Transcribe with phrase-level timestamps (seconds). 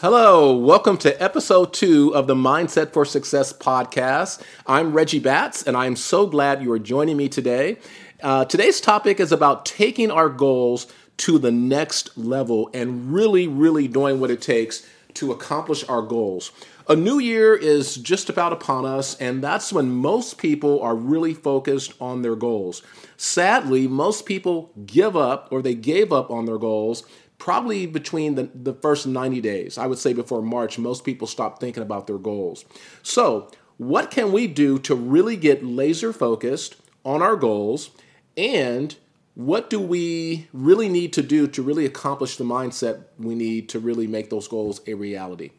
[0.00, 4.40] Hello, welcome to episode two of the Mindset for Success podcast.
[4.66, 7.78] I'm Reggie Batts, and I'm so glad you are joining me today.
[8.22, 10.86] Uh, today's topic is about taking our goals
[11.18, 16.52] to the next level and really, really doing what it takes to accomplish our goals.
[16.90, 21.34] A new year is just about upon us, and that's when most people are really
[21.34, 22.82] focused on their goals.
[23.18, 27.02] Sadly, most people give up or they gave up on their goals
[27.36, 29.76] probably between the, the first 90 days.
[29.76, 32.64] I would say before March, most people stop thinking about their goals.
[33.02, 37.90] So, what can we do to really get laser focused on our goals?
[38.34, 38.96] And
[39.34, 43.78] what do we really need to do to really accomplish the mindset we need to
[43.78, 45.50] really make those goals a reality?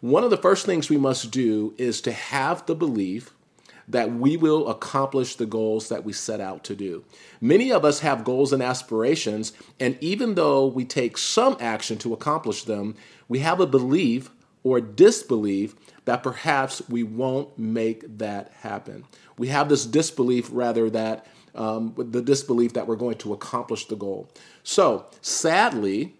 [0.00, 3.32] One of the first things we must do is to have the belief
[3.88, 7.04] that we will accomplish the goals that we set out to do.
[7.40, 12.12] Many of us have goals and aspirations, and even though we take some action to
[12.12, 12.96] accomplish them,
[13.28, 14.30] we have a belief
[14.64, 19.04] or disbelief that perhaps we won't make that happen.
[19.38, 23.96] We have this disbelief, rather, that um, the disbelief that we're going to accomplish the
[23.96, 24.28] goal.
[24.64, 26.14] So, sadly,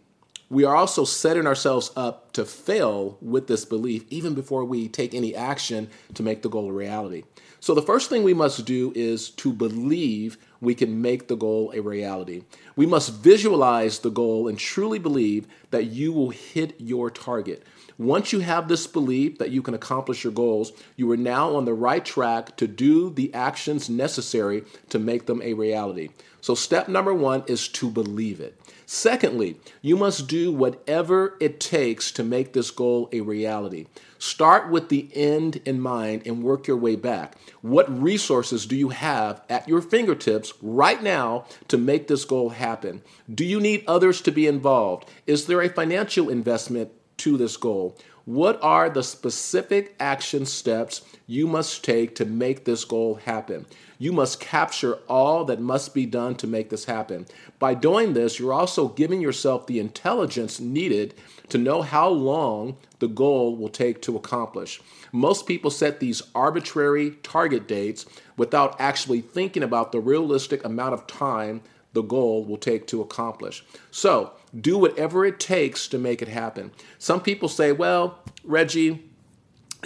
[0.48, 5.15] we are also setting ourselves up to fail with this belief even before we take
[5.15, 7.25] any action to make the goal a reality.
[7.61, 11.73] So, the first thing we must do is to believe we can make the goal
[11.75, 12.42] a reality.
[12.77, 17.62] We must visualize the goal and truly believe that you will hit your target.
[17.97, 21.64] Once you have this belief that you can accomplish your goals, you are now on
[21.64, 26.11] the right track to do the actions necessary to make them a reality.
[26.42, 28.61] So, step number one is to believe it.
[28.89, 33.86] Secondly, you must do whatever it takes to make this goal a reality.
[34.19, 37.36] Start with the end in mind and work your way back.
[37.62, 43.02] What resources do you have at your fingertips right now to make this goal happen?
[43.33, 45.08] Do you need others to be involved?
[45.27, 47.96] Is there a financial investment to this goal?
[48.24, 53.67] What are the specific action steps you must take to make this goal happen?
[53.98, 57.27] You must capture all that must be done to make this happen.
[57.58, 61.14] By doing this, you're also giving yourself the intelligence needed
[61.48, 64.80] to know how long the goal will take to accomplish.
[65.12, 71.07] Most people set these arbitrary target dates without actually thinking about the realistic amount of
[71.07, 73.64] time the goal will take to accomplish.
[73.90, 76.70] So, do whatever it takes to make it happen.
[76.98, 79.05] Some people say, well, Reggie,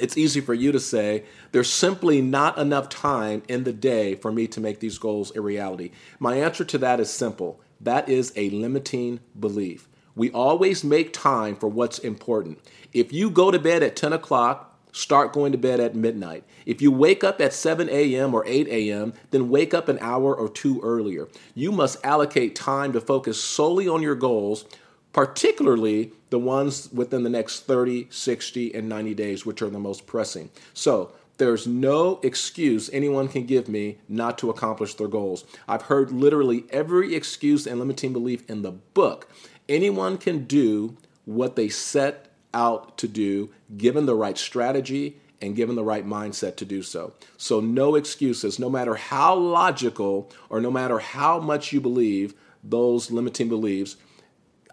[0.01, 4.33] it's easy for you to say, there's simply not enough time in the day for
[4.33, 5.91] me to make these goals a reality.
[6.19, 9.89] My answer to that is simple that is a limiting belief.
[10.15, 12.59] We always make time for what's important.
[12.93, 16.45] If you go to bed at 10 o'clock, start going to bed at midnight.
[16.67, 18.35] If you wake up at 7 a.m.
[18.35, 21.29] or 8 a.m., then wake up an hour or two earlier.
[21.55, 24.65] You must allocate time to focus solely on your goals,
[25.13, 30.07] particularly the ones within the next 30, 60, and 90 days, which are the most
[30.07, 30.51] pressing.
[30.75, 35.47] So, there's no excuse anyone can give me not to accomplish their goals.
[35.67, 39.27] I've heard literally every excuse and limiting belief in the book.
[39.67, 43.49] Anyone can do what they set out to do
[43.79, 47.15] given the right strategy and given the right mindset to do so.
[47.39, 53.11] So, no excuses, no matter how logical or no matter how much you believe those
[53.11, 53.97] limiting beliefs,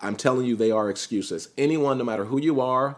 [0.01, 1.49] I'm telling you, they are excuses.
[1.57, 2.97] Anyone, no matter who you are,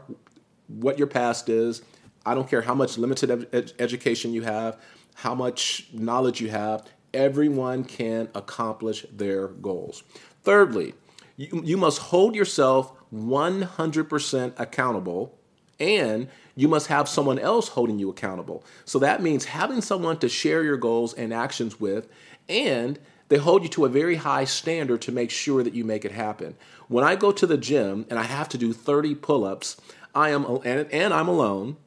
[0.67, 1.81] what your past is,
[2.25, 4.77] I don't care how much limited ed- education you have,
[5.15, 10.03] how much knowledge you have, everyone can accomplish their goals.
[10.43, 10.93] Thirdly,
[11.38, 15.39] you, you must hold yourself 100% accountable
[15.79, 18.63] and you must have someone else holding you accountable.
[18.85, 22.09] So that means having someone to share your goals and actions with,
[22.49, 22.99] and
[23.29, 26.11] they hold you to a very high standard to make sure that you make it
[26.11, 26.55] happen.
[26.89, 29.79] When I go to the gym and I have to do 30 pull ups,
[30.16, 31.77] I am and, and I'm alone.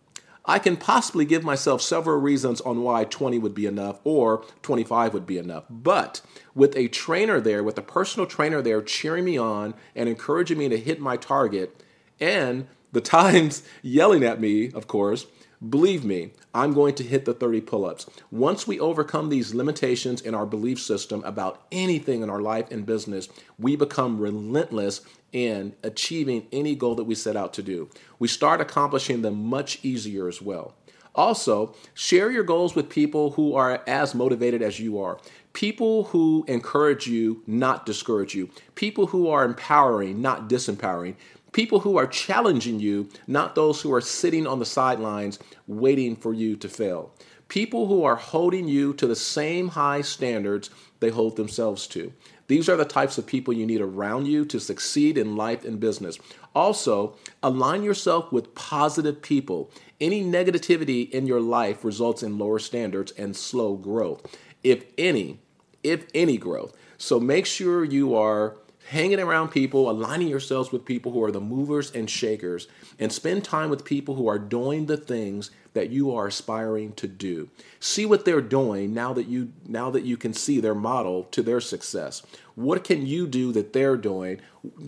[0.45, 5.13] I can possibly give myself several reasons on why 20 would be enough or 25
[5.13, 5.65] would be enough.
[5.69, 6.21] But
[6.55, 10.69] with a trainer there, with a personal trainer there cheering me on and encouraging me
[10.69, 11.83] to hit my target,
[12.21, 15.27] and the times yelling at me, of course,
[15.69, 18.07] believe me, I'm going to hit the 30 pull ups.
[18.31, 22.87] Once we overcome these limitations in our belief system about anything in our life and
[22.87, 23.29] business,
[23.59, 27.89] we become relentless in achieving any goal that we set out to do.
[28.19, 30.75] We start accomplishing them much easier as well.
[31.15, 35.19] Also, share your goals with people who are as motivated as you are.
[35.53, 38.49] People who encourage you, not discourage you.
[38.75, 41.15] People who are empowering, not disempowering.
[41.53, 46.33] People who are challenging you, not those who are sitting on the sidelines waiting for
[46.33, 47.13] you to fail.
[47.49, 50.71] People who are holding you to the same high standards
[51.01, 52.13] they hold themselves to.
[52.47, 55.79] These are the types of people you need around you to succeed in life and
[55.79, 56.19] business.
[56.55, 59.71] Also, align yourself with positive people.
[60.01, 64.23] Any negativity in your life results in lower standards and slow growth,
[64.65, 65.41] if any,
[65.83, 66.75] if any growth.
[66.97, 68.57] So make sure you are
[68.93, 72.69] hanging around people, aligning yourselves with people who are the movers and shakers,
[72.99, 77.09] and spend time with people who are doing the things that you are aspiring to
[77.09, 77.49] do.
[77.81, 81.43] See what they're doing now that you now that you can see their model to
[81.43, 82.23] their success.
[82.55, 84.43] What can you do that they're doing?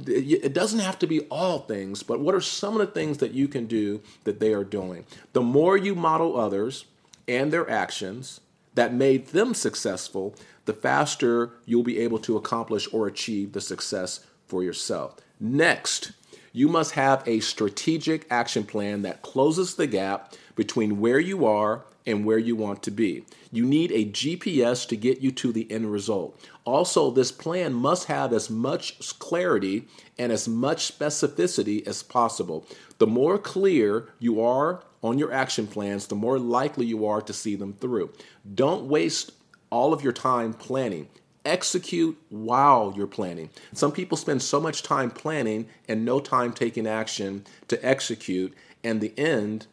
[0.06, 3.32] It doesn't have to be all things, but what are some of the things that
[3.32, 5.06] you can do that they are doing?
[5.32, 6.84] The more you model others
[7.26, 8.40] and their actions
[8.74, 10.34] that made them successful,
[10.64, 15.16] the faster you'll be able to accomplish or achieve the success for yourself.
[15.40, 16.12] Next,
[16.52, 21.84] you must have a strategic action plan that closes the gap between where you are
[22.06, 23.24] and where you want to be.
[23.50, 26.38] You need a GPS to get you to the end result.
[26.64, 29.88] Also, this plan must have as much clarity
[30.18, 32.66] and as much specificity as possible.
[32.98, 37.32] The more clear you are on your action plans, the more likely you are to
[37.32, 38.10] see them through.
[38.54, 39.32] Don't waste
[39.68, 41.08] all of your time planning.
[41.44, 43.50] Execute while you're planning.
[43.74, 49.02] Some people spend so much time planning and no time taking action to execute, and
[49.02, 49.66] the end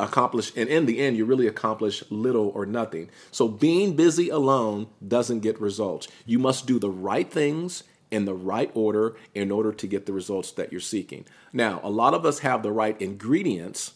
[0.00, 3.10] accomplish and in the end you really accomplish little or nothing.
[3.30, 6.08] So being busy alone doesn't get results.
[6.26, 10.12] You must do the right things in the right order in order to get the
[10.12, 11.26] results that you're seeking.
[11.52, 13.92] Now, a lot of us have the right ingredients,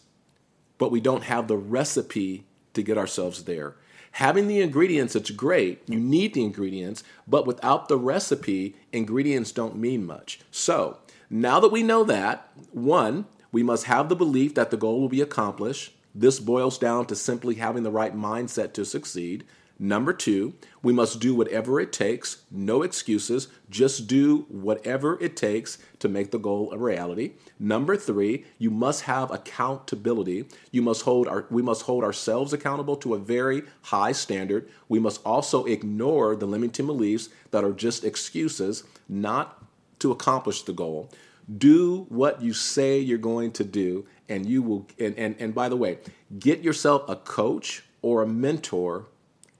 [0.79, 3.75] but we don't have the recipe to get ourselves there.
[4.13, 5.83] Having the ingredients, it's great.
[5.87, 10.39] You need the ingredients, but without the recipe, ingredients don't mean much.
[10.49, 10.97] So,
[11.29, 15.09] now that we know that, one, we must have the belief that the goal will
[15.09, 15.93] be accomplished.
[16.15, 19.45] This boils down to simply having the right mindset to succeed.
[19.81, 25.77] Number two, we must do whatever it takes, no excuses, just do whatever it takes
[25.99, 27.31] to make the goal a reality.
[27.57, 30.47] Number three, you must have accountability.
[30.71, 34.69] You must hold our, we must hold ourselves accountable to a very high standard.
[34.89, 39.63] We must also ignore the limiting beliefs that are just excuses, not
[39.99, 41.09] to accomplish the goal.
[41.57, 44.87] Do what you say you're going to do, and you will.
[44.99, 45.99] And, and, and by the way,
[46.37, 49.07] get yourself a coach or a mentor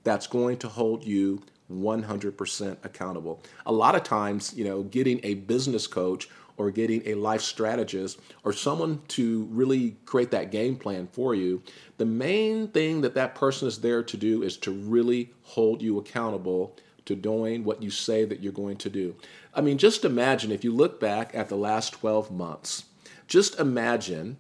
[0.03, 1.41] that's going to hold you
[1.71, 3.43] 100% accountable.
[3.65, 8.19] A lot of times, you know, getting a business coach or getting a life strategist
[8.43, 11.61] or someone to really create that game plan for you,
[11.97, 15.97] the main thing that that person is there to do is to really hold you
[15.97, 16.75] accountable
[17.05, 19.15] to doing what you say that you're going to do.
[19.53, 22.85] I mean, just imagine if you look back at the last 12 months,
[23.27, 24.37] just imagine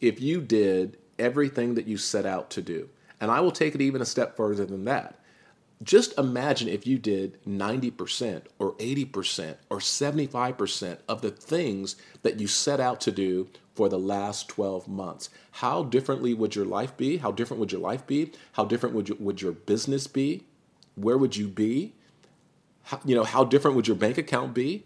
[0.00, 2.88] if you did everything that you set out to do.
[3.22, 5.14] And I will take it even a step further than that.
[5.80, 12.48] Just imagine if you did 90% or 80% or 75% of the things that you
[12.48, 15.30] set out to do for the last 12 months.
[15.52, 17.18] How differently would your life be?
[17.18, 18.32] How different would your life be?
[18.54, 20.42] How different would, you, would your business be?
[20.96, 21.94] Where would you be?
[22.82, 24.82] How, you know, how different would your bank account be?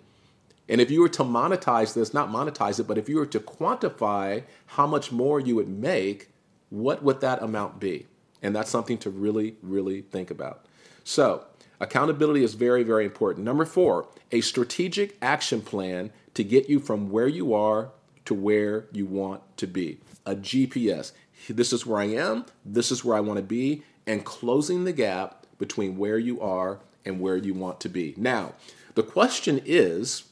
[0.68, 3.40] And if you were to monetize this, not monetize it, but if you were to
[3.40, 6.28] quantify how much more you would make,
[6.68, 8.06] what would that amount be?
[8.46, 10.66] And that's something to really, really think about.
[11.02, 11.46] So,
[11.80, 13.44] accountability is very, very important.
[13.44, 17.90] Number four, a strategic action plan to get you from where you are
[18.26, 19.98] to where you want to be.
[20.26, 21.10] A GPS.
[21.48, 24.92] This is where I am, this is where I want to be, and closing the
[24.92, 28.14] gap between where you are and where you want to be.
[28.16, 28.52] Now,
[28.94, 30.22] the question is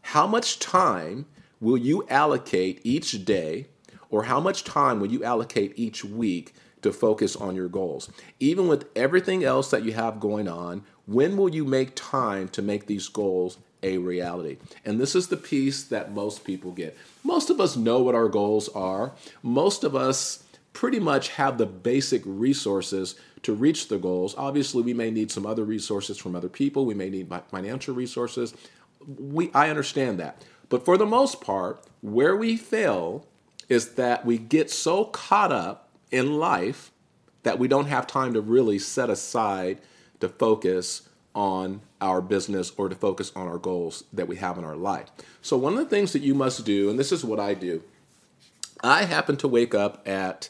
[0.00, 1.26] how much time
[1.60, 3.66] will you allocate each day,
[4.08, 8.10] or how much time will you allocate each week to focus on your goals.
[8.40, 12.62] Even with everything else that you have going on, when will you make time to
[12.62, 14.58] make these goals a reality?
[14.84, 16.96] And this is the piece that most people get.
[17.24, 19.12] Most of us know what our goals are.
[19.42, 24.34] Most of us pretty much have the basic resources to reach the goals.
[24.36, 26.86] Obviously, we may need some other resources from other people.
[26.86, 28.54] We may need financial resources.
[29.06, 30.42] We I understand that.
[30.68, 33.26] But for the most part, where we fail
[33.68, 36.90] is that we get so caught up in life
[37.42, 39.78] that we don't have time to really set aside
[40.20, 44.64] to focus on our business or to focus on our goals that we have in
[44.64, 45.10] our life.
[45.40, 47.82] So, one of the things that you must do, and this is what I do,
[48.82, 50.48] I happen to wake up at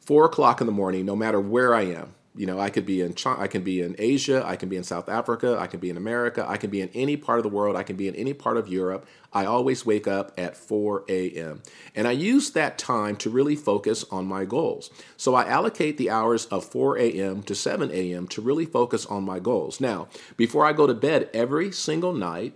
[0.00, 2.14] four o'clock in the morning, no matter where I am.
[2.38, 4.76] You know, I could be in China, I can be in Asia, I can be
[4.76, 7.42] in South Africa, I can be in America, I can be in any part of
[7.42, 9.08] the world, I can be in any part of Europe.
[9.32, 11.62] I always wake up at 4 a.m.
[11.96, 14.88] And I use that time to really focus on my goals.
[15.16, 17.42] So I allocate the hours of 4 a.m.
[17.42, 18.28] to 7 a.m.
[18.28, 19.80] to really focus on my goals.
[19.80, 22.54] Now, before I go to bed every single night,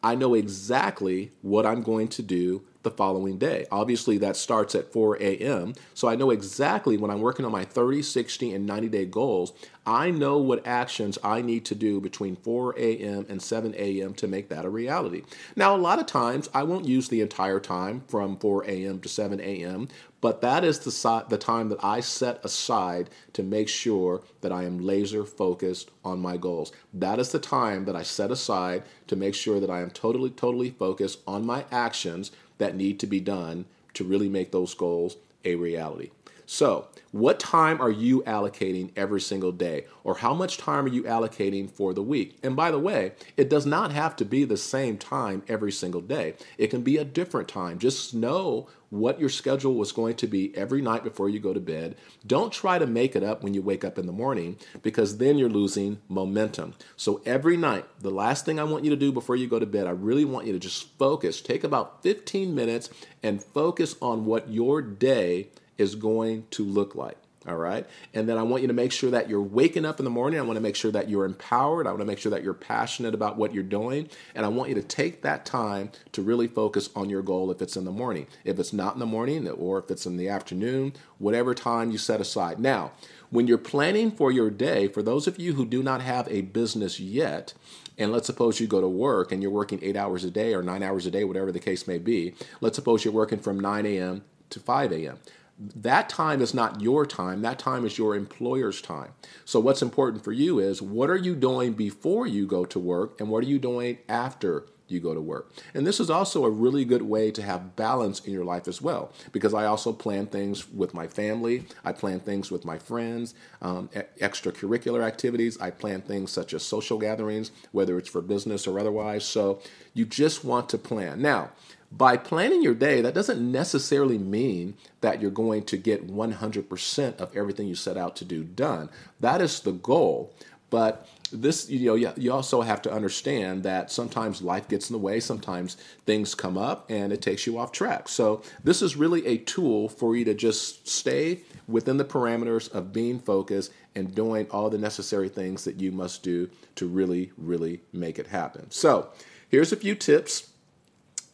[0.00, 3.66] I know exactly what I'm going to do the following day.
[3.72, 5.74] Obviously, that starts at 4 a.m.
[5.94, 9.52] So I know exactly when I'm working on my 30, 60, and 90 day goals,
[9.86, 13.26] I know what actions I need to do between 4 a.m.
[13.28, 14.14] and 7 a.m.
[14.14, 15.22] to make that a reality.
[15.56, 19.00] Now, a lot of times I won't use the entire time from 4 a.m.
[19.00, 19.88] to 7 a.m.,
[20.24, 24.64] but that is the, the time that I set aside to make sure that I
[24.64, 26.72] am laser focused on my goals.
[26.94, 30.30] That is the time that I set aside to make sure that I am totally,
[30.30, 35.18] totally focused on my actions that need to be done to really make those goals
[35.44, 36.10] a reality.
[36.46, 39.86] So, what time are you allocating every single day?
[40.02, 42.38] Or how much time are you allocating for the week?
[42.42, 46.00] And by the way, it does not have to be the same time every single
[46.00, 47.78] day, it can be a different time.
[47.78, 51.60] Just know what your schedule was going to be every night before you go to
[51.60, 51.96] bed.
[52.26, 55.36] Don't try to make it up when you wake up in the morning because then
[55.36, 56.74] you're losing momentum.
[56.96, 59.66] So every night, the last thing I want you to do before you go to
[59.66, 61.40] bed, I really want you to just focus.
[61.40, 62.90] Take about 15 minutes
[63.22, 67.18] and focus on what your day is going to look like.
[67.46, 67.86] All right.
[68.14, 70.40] And then I want you to make sure that you're waking up in the morning.
[70.40, 71.86] I want to make sure that you're empowered.
[71.86, 74.08] I want to make sure that you're passionate about what you're doing.
[74.34, 77.60] And I want you to take that time to really focus on your goal if
[77.60, 78.28] it's in the morning.
[78.44, 81.98] If it's not in the morning or if it's in the afternoon, whatever time you
[81.98, 82.58] set aside.
[82.58, 82.92] Now,
[83.28, 86.42] when you're planning for your day, for those of you who do not have a
[86.42, 87.52] business yet,
[87.98, 90.62] and let's suppose you go to work and you're working eight hours a day or
[90.62, 92.34] nine hours a day, whatever the case may be.
[92.62, 94.24] Let's suppose you're working from 9 a.m.
[94.48, 95.18] to 5 a.m
[95.58, 97.42] that time is not your time.
[97.42, 99.12] That time is your employer's time.
[99.44, 103.20] So what's important for you is what are you doing before you go to work
[103.20, 105.52] and what are you doing after you go to work?
[105.72, 108.82] And this is also a really good way to have balance in your life as
[108.82, 111.64] well because i also plan things with my family.
[111.84, 113.88] I plan things with my friends um,
[114.20, 115.58] extracurricular activities.
[115.60, 119.24] I plan things such as social gatherings whether it's for business or otherwise.
[119.24, 119.60] So
[119.94, 121.22] you just want to plan.
[121.22, 121.50] Now
[121.96, 127.36] by planning your day, that doesn't necessarily mean that you're going to get 100% of
[127.36, 128.90] everything you set out to do done.
[129.20, 130.34] That is the goal.
[130.70, 134.98] But this, you know, you also have to understand that sometimes life gets in the
[134.98, 138.08] way, sometimes things come up and it takes you off track.
[138.08, 142.92] So, this is really a tool for you to just stay within the parameters of
[142.92, 147.82] being focused and doing all the necessary things that you must do to really, really
[147.92, 148.70] make it happen.
[148.70, 149.10] So,
[149.48, 150.50] here's a few tips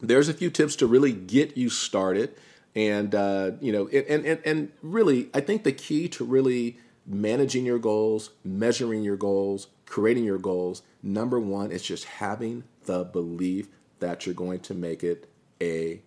[0.01, 2.35] there's a few tips to really get you started.
[2.75, 7.65] And, uh, you know, and, and, and really, I think the key to really managing
[7.65, 13.67] your goals, measuring your goals, creating your goals, number one is just having the belief
[13.99, 15.29] that you're going to make it
[15.61, 16.01] a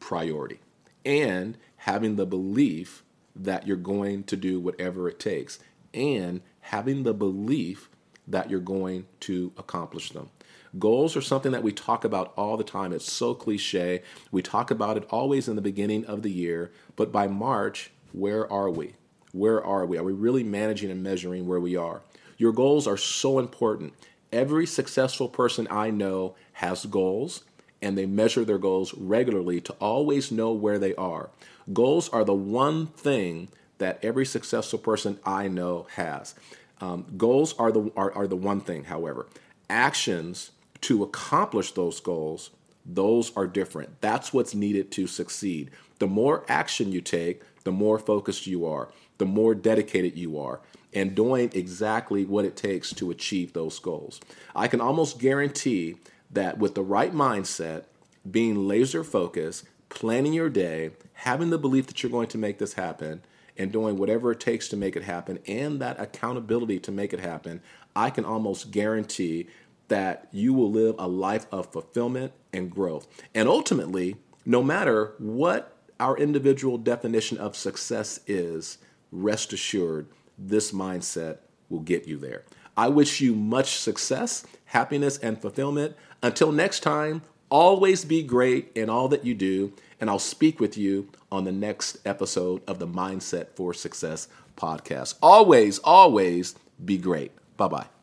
[0.00, 0.60] priority
[1.04, 5.58] and having the belief that you're going to do whatever it takes
[5.94, 7.88] and having the belief
[8.26, 10.28] that you're going to accomplish them.
[10.78, 12.92] Goals are something that we talk about all the time.
[12.92, 14.02] It's so cliche.
[14.30, 18.50] We talk about it always in the beginning of the year, but by March, where
[18.52, 18.94] are we?
[19.32, 19.98] Where are we?
[19.98, 22.02] Are we really managing and measuring where we are?
[22.36, 23.94] Your goals are so important.
[24.32, 27.44] Every successful person I know has goals
[27.80, 31.30] and they measure their goals regularly to always know where they are.
[31.72, 36.34] Goals are the one thing that every successful person I know has.
[36.80, 39.26] Um, goals are the are, are the one thing, however.
[39.70, 40.50] Actions
[40.82, 42.50] to accomplish those goals,
[42.84, 44.00] those are different.
[44.00, 45.70] That's what's needed to succeed.
[45.98, 50.60] The more action you take, the more focused you are, the more dedicated you are,
[50.94, 54.20] and doing exactly what it takes to achieve those goals.
[54.56, 55.96] I can almost guarantee
[56.30, 57.84] that with the right mindset,
[58.30, 62.74] being laser focused, planning your day, having the belief that you're going to make this
[62.74, 63.22] happen,
[63.56, 67.20] and doing whatever it takes to make it happen, and that accountability to make it
[67.20, 67.60] happen,
[67.96, 69.48] I can almost guarantee
[69.88, 73.08] that you will live a life of fulfillment and growth.
[73.34, 74.16] And ultimately,
[74.46, 78.78] no matter what our individual definition of success is,
[79.10, 80.06] rest assured
[80.38, 82.44] this mindset will get you there.
[82.76, 85.96] I wish you much success, happiness, and fulfillment.
[86.22, 90.78] Until next time, always be great in all that you do, and I'll speak with
[90.78, 95.14] you on the next episode of the Mindset for Success podcast.
[95.22, 96.54] Always, always
[96.84, 97.32] be great.
[97.56, 97.97] Bye bye.